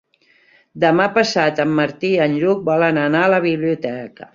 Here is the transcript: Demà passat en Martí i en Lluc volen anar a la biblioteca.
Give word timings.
Demà 0.83 1.05
passat 1.19 1.63
en 1.67 1.77
Martí 1.83 2.13
i 2.17 2.19
en 2.29 2.37
Lluc 2.41 2.67
volen 2.73 3.03
anar 3.07 3.27
a 3.29 3.33
la 3.39 3.45
biblioteca. 3.51 4.27